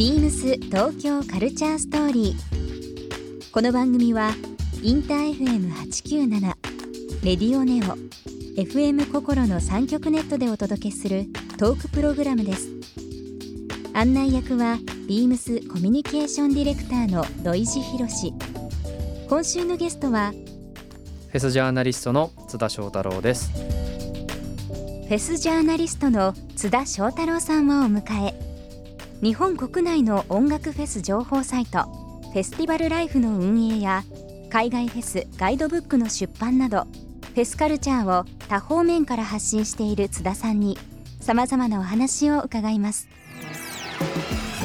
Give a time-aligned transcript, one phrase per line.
[0.00, 3.50] ビームス東京カルチャーストーリー。
[3.52, 4.30] この番組は
[4.82, 6.40] インター FM897
[7.22, 7.98] レディオネオ
[8.58, 11.26] FM 心の三極ネットでお届けする
[11.58, 12.70] トークプログラムです。
[13.92, 18.32] 案内役はビームスコミュニケーションディレクターの土井博志。
[19.28, 28.49] 今週のゲストはフェスジャーナリストの津田翔太郎ですフェスジャーナリストの津田翔太郎さんをお迎え
[29.22, 31.82] 日本国内の音楽フェス情報サイト
[32.32, 34.02] フェスティバルライフの運営や
[34.48, 36.86] 海外フェスガイドブックの出版など
[37.34, 40.78] フェスカルチャーを多方面から発信している津田さんに
[41.20, 43.08] さまざまなお話を伺います。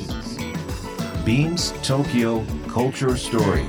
[1.25, 3.65] Beams Tokyo Culture Story.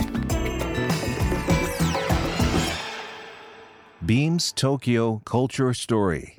[4.05, 6.38] Beams Tokyo Culture Story.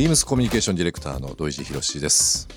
[0.00, 2.48] ビームスコミュニケーションディレクターの土井博志です。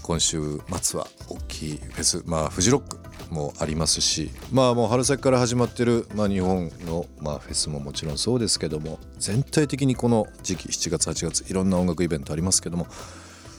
[0.00, 2.22] 今週末は大きいフェス。
[2.24, 2.98] まあフジロック
[3.30, 12.86] もありますしまあもう春先から始まってる、まあ、日本の、まあ、フェスももちろんそうですけども全体的にこの時期7月8月いろんな音楽イベントありますけども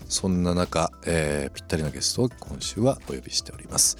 [0.09, 3.95] そんな中、えーぴったりなゲストを今週はお呼びしております。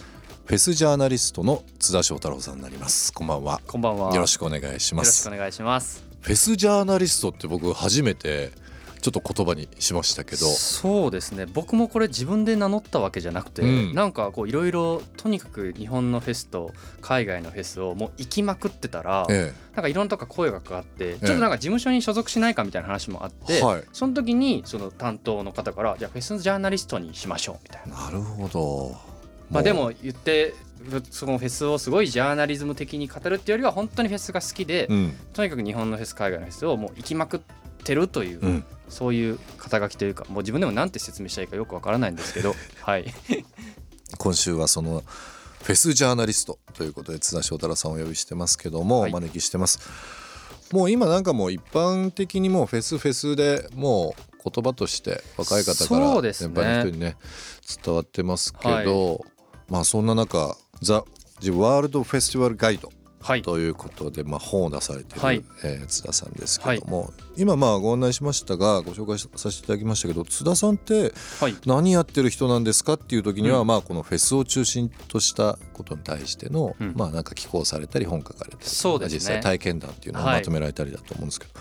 [0.45, 3.13] フェスジャーナリストの津田翔太郎さんになります。
[3.13, 3.61] こんばんは。
[3.67, 4.15] こんばんは。
[4.15, 6.03] よろしくお願いしよろしますくお願いします。
[6.21, 8.51] フェスジャーナリストって僕初めて
[9.01, 10.45] ちょっと言葉にしましたけど。
[10.45, 11.45] そうですね。
[11.45, 13.93] 僕もこれ自分で名乗ったわけじゃなくて、うん。
[13.93, 23.83] なんかこういろいろとにかく日本のフェスと海外のフェスをもう行きまくってたら、えなんかいろんなとこ声がかかって、ちょっとなんか事務所に所属しないかみたいな話もあって、はい。
[23.93, 28.07] その時にその担当の方からじゃあフェスジャーナリストにしましょうみたいな。
[28.09, 29.17] えなるほど。
[29.49, 30.53] まあ、でも言って
[31.09, 35.13] そのフェスをすごいジャーナリズム的に語るっていうよりは本当にフェスが好きで、うん。
[35.33, 37.39] とにかく日本のフェス海外のフェスをもう行きまくっ
[37.87, 38.65] てるという、うん。
[38.89, 43.13] そういう肩書きというかもう自分でもなんて説明したらいいかよくわからないんですけど はい。
[44.17, 45.03] 今週はその
[45.63, 49.11] フェスジャーナリストということで津田翔太郎さんをお呼びしてますけども、はい。
[49.11, 49.79] お招きしてます。
[50.71, 56.53] もう今なんかもう一般的にもうフェスフェスでもう言葉として若い方からそうですね。
[56.53, 57.17] 年配の人にね
[57.83, 59.25] 伝わってますけど、
[59.67, 61.03] まあそんな中「ザ・
[61.39, 62.96] ジ・ワールド・フェスティバル・ガイド」はい
[63.43, 65.43] ということで、まあ、本を出されてる、はい。
[65.63, 71.55] えー津田さんですけども、今まあご案内しましたがご紹介させていただきましたけど津田さんってはい。
[71.65, 73.67] 何やってる人なんですかっていう時には、うん。
[73.67, 76.93] まあこのフェスを中心としたことに対しての、うん。
[76.95, 79.15] まあなんか寄稿されたり本書かれたりそうですね。
[79.15, 81.51] 実際体験談っていうのをはいまとめられたりだと思うんですけど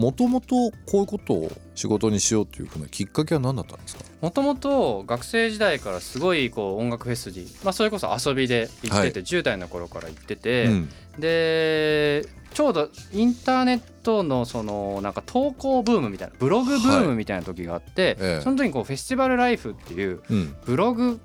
[0.00, 4.04] もともとこういうことを仕事にしようというふうなきっかけは何だったんですか？
[4.22, 10.88] もともと学生時代からすごいこう音楽フェスに、まあ、それこそ遊びで行ってて、10代の頃から行ってて、うん。
[11.18, 18.40] でちょうどインターネットのそのなんか投稿ブームみたいなブログブームみたいな時があって、ええ。
[18.40, 20.56] その時にこうフェスティバルライフっていううん。
[20.64, 21.20] ブログ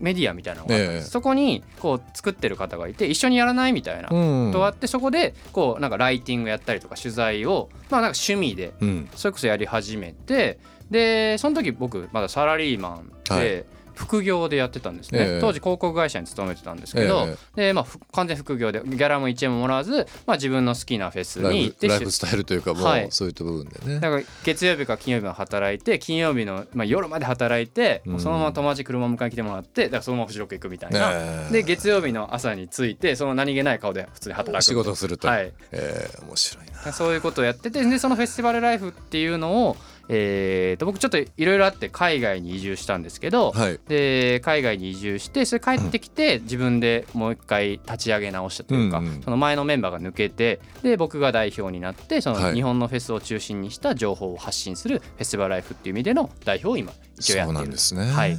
[0.00, 0.86] メディアみたいなのがあった。
[0.86, 1.10] んです、ええ。
[1.10, 4.08] そこにこう作ってる方がいて一緒にやらないみたいな。
[4.08, 9.08] とがあってそこでこうなんかライティングやったりとか取材をまあなんか趣味でうん。
[9.14, 10.58] それこそやり始めて
[10.90, 15.40] でその時僕まだサラリーマンで、はい副業でやってたんですね、ええ。
[15.40, 23.06] 当時広告会社に勤めてたんですけど、えでまあふ完全副業でギャラも1円ももらわず、まあ、自分の好きなフェスに行ってライフスタイルというかはい。
[23.10, 24.00] そういった部分でね。
[24.00, 31.52] だから月曜日から金曜日まで働いて金曜日の、まあ、夜まで働いて、もうそのまま友達車迎えに来てもらってだからそのままフジロック行くみたいな、ええ。
[31.52, 35.52] で月曜日の朝に着いてその何気ない顔で普通に働く仕事をすると、はい。
[35.72, 36.92] えー面白いな。
[36.92, 39.76] そういうことをやっててでそのフェスティバルライフっていうのを、
[40.08, 43.80] えー、と僕ちょっといろいろあって海外に移住したんですけど、はい。
[43.88, 49.22] で海外に移住してそれ帰ってきて自分でもう一回立ち上げ直したというか、うんうん。
[49.22, 52.42] その前のメンバーが抜けてで僕が代表になってそはい。
[52.44, 57.58] の日本のフェスを中心にした情報を発信するフェスティバルライフっていう意味での代表を今一応やってる。
[57.60, 58.38] なんですね、はい、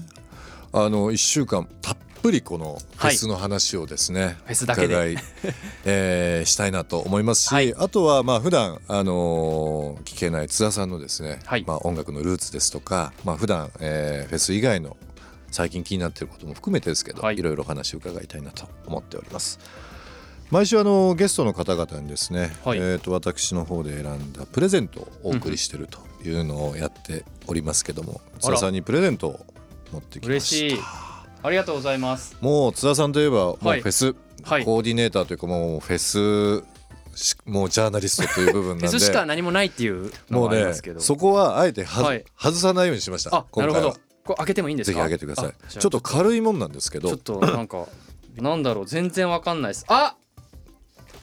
[0.73, 4.95] あの1週間たっぷりこのフェスの話をですね、フェスだけで。
[4.95, 5.17] 伺い、
[5.85, 7.75] えーしたいなと思いますし、はい。
[7.75, 11.63] あとはまあ普段あのー聞けない津田さんのですね、はい。
[11.67, 14.97] まあ、音楽のルーツですとか、まあ普段、えーフェス以外の
[15.51, 17.37] 最近気になっていることも含めてですけど、はい。
[17.37, 19.59] い、ろいろお話を伺いたいなと思っております。
[20.49, 22.79] 毎週あのゲストの方々にですね、はい。
[22.79, 29.45] えー、と私の方で選んだプレゼントをお送りしているというのをやっておりますけども津田さんにプレゼントを
[29.91, 31.14] 持ってきました
[31.45, 32.35] ありがとうございます。
[32.41, 33.81] もう津田さんといえばもうフはい。
[33.81, 34.65] ェス、はい。
[34.65, 36.63] コーディネーターというかもうフェス
[37.15, 38.87] しもうジャーナリストという部分なんで。
[38.87, 40.99] フェスしか何もないっていうのもうねがありますけど。
[40.99, 42.25] そこはあえては、はい。
[42.37, 43.35] 外さないようにしました。
[43.35, 43.95] あなるほど。
[44.25, 45.53] これ開けてもいいんですぜひか開けてください。
[45.69, 47.09] ちょっと軽いもんなんですけど。
[47.09, 47.87] ちょっとなんか
[48.37, 49.85] なんだろう全然わかんないです。
[49.87, 50.15] あ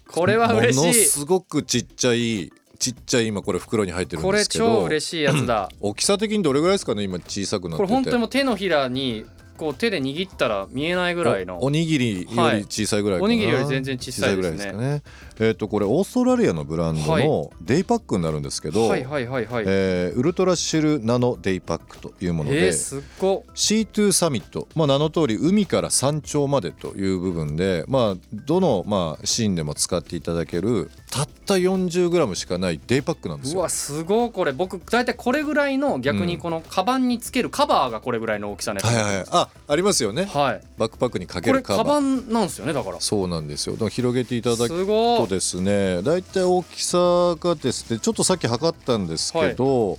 [0.06, 4.66] これは嬉ものしいすごくちっちゃいちっちゃい今これ袋に入ってるんこれですけど。
[4.66, 5.68] 超嬉しいやつだ。
[5.80, 7.86] 大きさ的にどれぐらいですかね今小さくなってて。
[7.86, 9.26] これ本当にもう手のひらに
[9.62, 11.58] こう手で握ったら見えないぐらいの。
[11.58, 13.30] おおにぎりより小さいぐらいはい。
[13.30, 14.58] おにぎりより全然小さいですね。
[14.58, 15.46] 小ぐらいですかね。
[15.48, 19.64] えっ、とこれオーストラリアのブランドのデイパックになるんですけど、はいはいはいはい。
[19.68, 23.44] えーウルトラシルナノデイパックというもので、えー、すっご。
[23.54, 33.60] C2 サミット、まあ、名の通り海から山頂までという部分で、まあ、どの、まあ、シーンでも使っていただけるたった 40g しかないデイパックなんですよ。
[33.60, 33.68] うわ。
[33.68, 34.30] すごい。
[34.32, 40.24] これ僕大体これぐらいの逆にこのカバンにつけるカバーがこれぐらいの大きさのやつはいはいはい、あありますよね。
[40.24, 40.60] はい。
[40.76, 42.32] バックパックにかけるカバン。
[42.32, 43.00] なんですよねだから。
[43.00, 43.74] そうなんですよ。
[43.74, 46.22] だから広げていただくとですねだい。
[46.22, 46.98] たい大きさ
[47.38, 49.98] がですねちょっとさっき測ったんですけど、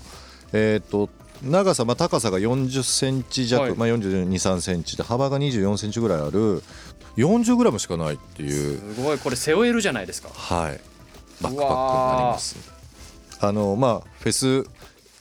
[0.52, 1.10] えっ、と
[1.44, 3.76] 長さ、まあ、高さが40センチ弱、はい。
[3.76, 6.64] まあ、42、3センチで幅が24センチぐらいある
[7.18, 8.96] 40グラムしかないっていう。
[8.96, 9.18] すごい。
[9.18, 10.30] これ背負えるじゃないですか。
[10.30, 10.80] はい。
[11.42, 12.74] バックパックになります
[13.40, 14.64] あのまあフェス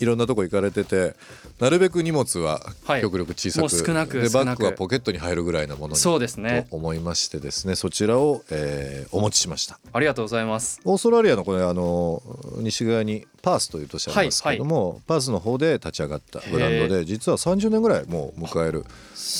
[0.02, 1.14] いろんなとこ行かれてて
[1.60, 3.00] なるべく荷物ははい。
[3.02, 4.56] 極力小さく、少なくで少なく。
[4.56, 6.66] バッグはポケットに入るぐらいなものにそうですね。
[6.68, 9.78] と思いましてですねそちらを、えーお持ちしました。
[9.92, 10.80] ありがとうございます。
[10.84, 12.22] オーストラリアのこれあの
[12.56, 18.84] 西側にパースという都市ありますけども、パースの方で立ち上がったブランドで実は30年ぐらいもう迎える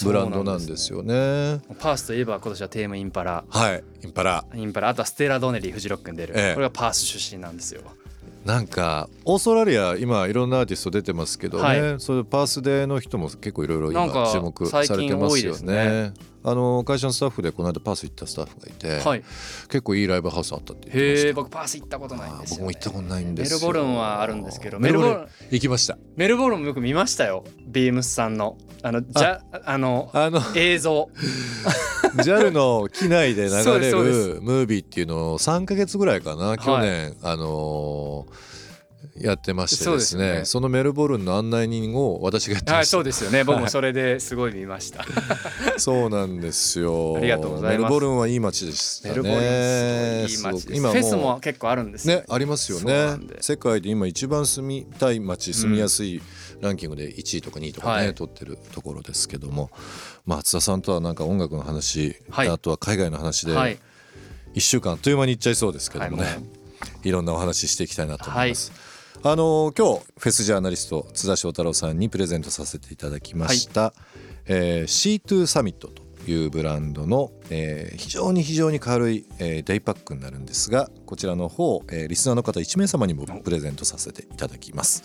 [0.05, 1.61] ブランドなんですよね。
[1.81, 3.45] パースといえば今年はテーマインパラ。
[3.49, 4.45] はいインパラ。
[4.55, 4.89] インパラ。
[4.91, 6.55] あとはステラ・ドネリーフジロックに出る、ええ。
[6.55, 7.83] これがパース出身なんですよ
[8.45, 12.01] なんかオーストラリア今いろんなアーティスト出てますけどね、はい。
[12.01, 16.13] そういうパースデーの人も結構いろいろ今注目されてますよね。
[16.45, 19.23] あの会社のスタッフでこの間パース行ったスタッフがいて、はい。
[19.69, 21.27] 結構いいライブハウスあったって言ってました。
[21.29, 25.99] へえ僕パース行ったことないんですよ、ね、僕も行ったことないんですよメルボルンはあるんですけどメルボルン行きました。
[26.17, 28.59] メルボルンもよく見ましたよビームスさんの。
[28.83, 31.09] あのじゃあのあの映像。
[32.17, 38.52] JAL の機内で流れるムービーっていうのを3か月ぐらいかな去年、あのー
[39.17, 40.39] やってましてですね。
[40.39, 40.45] ね。
[40.45, 43.45] そのメルボルンの案内人を私がやってまはいしたそうですよね。
[43.45, 45.05] 僕もそれですごい見ました。
[45.77, 47.17] そうなんですよ。
[47.17, 47.79] ありがとうございます。
[47.79, 49.15] メルボルンはいい街でしたね。
[49.15, 50.75] メルボルンいいい街です。
[50.75, 53.19] 今フェスも結構あるんですよねありますよね。
[53.41, 56.23] 世界で今一番住みたい街住みやすい
[56.61, 58.15] ランキングで1位とか2位とかね、はい。
[58.15, 59.71] 取ってるところですけども。
[60.25, 62.49] まあ津田さんとはなんか音楽の話、はい。
[62.49, 63.79] あとは海外の話で、はい。
[64.55, 68.73] 1週間あっという間にいっちゃいそうですけどもね、はいい、ろんなお話ししていきたいなと思います。
[69.25, 73.95] あの今日フェスジャーナリスト津田翔太郎さんにプレゼントさせていただきました、
[74.47, 85.05] えー C2 サミットというブランドの、えー非常に非常に軽い、えーデイパックになるんですがこちらの方、えーリスナーの方1名様にもプレゼントさせていただきます。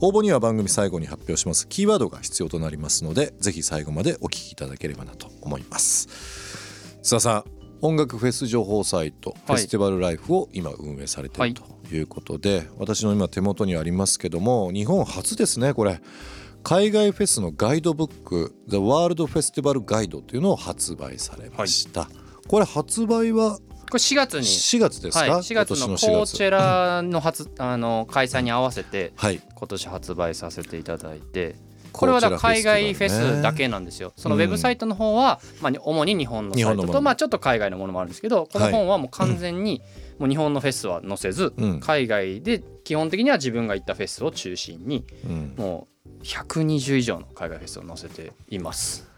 [0.00, 1.68] 応募には番組最後に発表します。
[1.68, 6.08] キーワードが必要となりますのでぜひ最後までお聞きいただければなと思います。
[7.00, 12.00] 津田さん音楽フェス情報サイト、フェスティバルライフを今運営されているとい。
[12.00, 16.00] うことで、私の今手元にありますけども日本初ですねこれ。
[16.62, 22.08] 海外フェスのガイドブック「The World Festival Guide」というのを発売されました、
[22.46, 23.58] これ発売は
[23.90, 24.46] これ4月に。
[24.46, 26.34] 4月ですか、はい、4月の今コ年の4月。
[26.34, 29.42] ーチェラの初あの開催に合わせてはい。
[29.54, 31.56] 今年発売させていただいて
[31.92, 34.12] これはだ海外フェスだけなんですよ。
[34.16, 39.82] そのウェブサイトの方は、まあ、主に日本のサイトと、まあ、ちょっと海外のものもあるんですけどこの本はもう完全に
[40.18, 41.80] もう日本のフェスは載せず、うん。
[41.80, 45.54] 海外で基本的には自分が行ったフェスを中心にうん。
[45.56, 45.88] も
[46.20, 49.08] う120以上の海外フェスを載せています。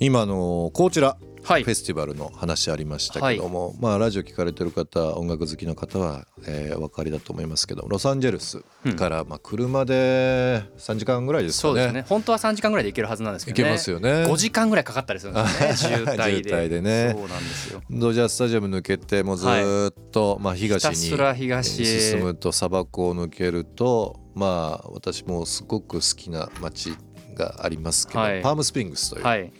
[0.00, 1.62] 今のこちらはい。
[1.62, 8.62] フェスティバルの話ありましたけども、まあラジオ聞かれてる方音楽好きの方は、えーお分かりだと思いますけどロサンゼルス
[8.96, 11.74] から、まあ車で3時間ぐらいですかね。
[11.74, 12.04] そうですね。
[12.08, 13.62] 本当は3時間ぐらいで行けるはずなんですけどね。
[13.62, 14.10] 行けますよね。
[14.24, 15.40] 5時間ぐらいかかったりするんで
[15.76, 16.06] すよ ね。
[16.06, 17.10] 渋滞でね。
[17.12, 17.82] そうなんですよ。
[17.90, 20.94] ドジャースタジアム抜けてもうずーっと、まあ東に
[21.36, 22.00] 東へ。
[22.12, 26.94] 進むと砂漠を抜けるとまあ私もすごく好きな街
[27.34, 28.42] がありますけど、はい。
[28.42, 29.52] パームスプリングスという、はい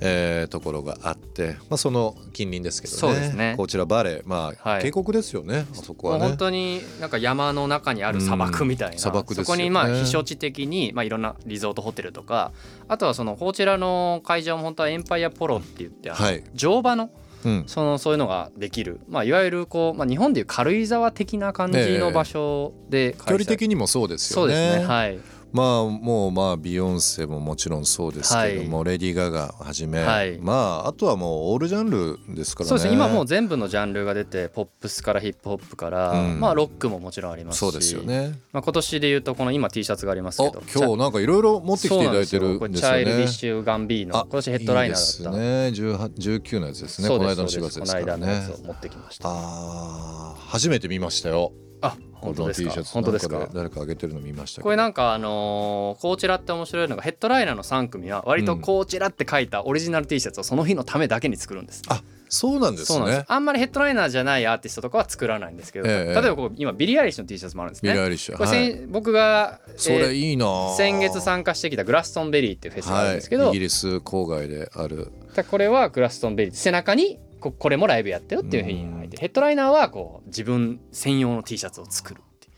[0.00, 2.98] えーところがあって、まあ、その近隣ですけどね。
[2.98, 3.54] そうですね。
[3.56, 4.22] こちらバレー。
[4.24, 4.82] まあ、はい。
[4.82, 6.26] 渓谷ですよねあそこはね。
[6.26, 9.44] 本当になんか山の中にある砂漠みたいな、うん砂漠ね。
[9.44, 12.52] そこにまあ避暑地的にまあいろんなリゾートホテルとか
[12.88, 16.42] あとはそのこちらの会場も本当はエンパイアポロって言ってはい。
[16.54, 17.10] 乗馬の
[17.44, 17.64] うん。
[17.66, 23.28] そのそういうのができる、まあ、いわゆるこう、まあ、日本でいう軽井沢的な感じの場所で開催。
[23.28, 24.54] 距離的にもそうですよね。
[24.54, 24.86] そうですね。
[24.86, 25.18] はい
[25.54, 30.36] まあもうまあビヨンセももちろんそうですけども、レディー・ガガはじめ、はい。
[30.40, 32.68] まああとはもうオールジャンルですからね。
[32.70, 32.92] そうですね。
[32.92, 36.40] 今もう全部のジャンルが出てポップスからヒップホップから、うん。
[36.40, 38.36] まあロックももちろんありますしそうですよね。
[38.52, 40.62] まあ、今年で言うとこの今 T シャツがありますあけど。
[40.74, 42.78] 今日なんかいろいろ持ってきていただいてるんですよね。
[42.78, 45.38] チャイルディッシュ・ガンビーノあ今年ヘッドライナーだった。
[45.38, 45.94] いいですね。
[45.94, 47.08] 18 19のやつですね。
[47.08, 47.92] この間の4ですそうです月です。
[47.92, 49.28] からこの間のやねつを持ってきました。
[49.28, 51.52] あー初めて見ましたよ
[51.86, 52.70] あ本当ですか？
[52.70, 53.48] この T シャツ本当ですか？
[53.52, 63.24] 誰かあげてるの見ましたこれなんかあのーコーチラって面白いのがヘッドライナーの3組は割とコーチラって書いたオリジナル T シャツをその日のためだけに作るんです、あそうなんですそうなんですね。
[63.28, 66.20] あんまりヘッドライナーじゃないアーティストとかは作らないんですけど、ええ。
[66.20, 67.92] 例えばこう今ビリー・アイリッシュの T シャツもあるんですね。
[67.92, 68.36] ビリーアイリッシュ。
[68.36, 68.72] これ、はい。
[68.72, 70.74] 先僕が、それえーいいなあ。
[70.74, 75.12] 先月参加してきたグラストンベリーっていうフェスがあるんですけど、はい、イギリス郊外である。
[75.34, 82.54] だこれはグラストンベリー背中にここれもライブやってよっていうふうに書いてヘッドライナーはこう自分専用の T シャツを作るっていう。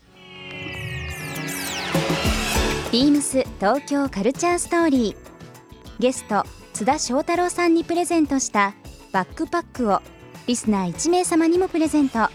[2.93, 5.15] ビームス東京カルチャーストーリー。
[5.99, 8.75] ゲスト津田翔太郎さんにプレゼントした
[9.11, 10.01] バックパックを
[10.45, 12.29] リスナー1名様にもプレゼント。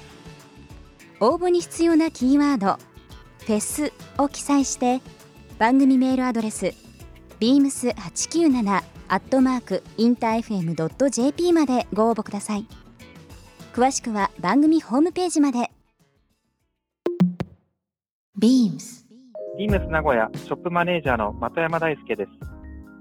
[1.21, 2.79] 応募に必要なキーワード
[3.47, 5.01] 「フェス」を記載して
[5.59, 6.75] 番組メールアドレス
[7.41, 8.82] beams897
[9.13, 12.67] アットマークインター FM.jp までご応募ください
[13.75, 15.71] 詳しくは番組ホームページまで
[18.41, 19.05] BEAMS
[19.59, 22.31] ビームス名古屋ショップマネージャーの的山大輔です。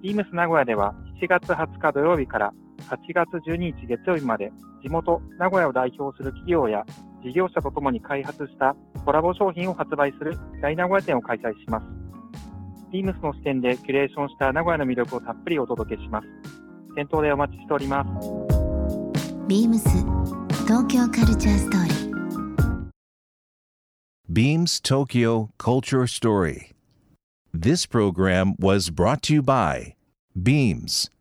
[0.03, 2.51] ビームス名古屋では7月20日土曜日から
[2.89, 4.51] 8月12日月曜日まで
[4.83, 6.83] 地元名古屋を代表する企業や
[7.23, 8.75] 事業者とともに開発した
[9.05, 12.00] コラボ商品を発売する大名古屋店を開催します。
[12.91, 16.27] ビームスの視点でキュレーションした名古屋の魅力をたっぷりお届けします。
[16.95, 18.09] 店頭でお待ちしております。
[19.47, 19.89] ビームス
[20.67, 22.11] 東京カルチャーストーリー
[24.29, 26.59] ビームス東京カルチャーストーリー
[27.53, 29.93] This program was brought to you by
[30.35, 31.11] ビームス